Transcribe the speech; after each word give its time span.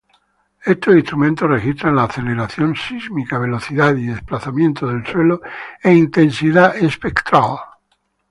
Estos 0.65 0.95
instrumentos 0.95 1.47
registran 1.47 1.95
la 1.95 2.05
aceleración 2.05 2.75
sísmica, 2.75 3.37
velocidad 3.37 3.95
y 3.97 4.07
desplazamiento 4.07 4.87
del 4.87 5.05
suelo 5.05 5.41
e 5.83 5.93
intensidad 5.93 6.75
espectral. 6.75 7.57